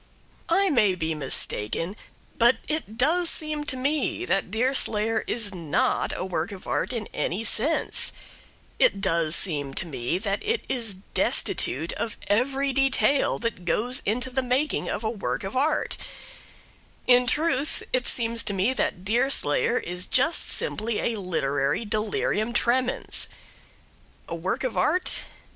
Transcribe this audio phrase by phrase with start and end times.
[0.49, 1.95] I may be mistaken,
[2.39, 7.05] but it does seem to me that Deerslayer is not a work of art in
[7.13, 8.11] any sense;
[8.79, 14.31] it does seem to me that it is destitute of every detail that goes to
[14.31, 15.99] the making of a work of art;
[17.05, 23.27] in truth, it seems to me that Deerslayer is just simply a literary delirium tremens.
[24.27, 25.25] A work of art?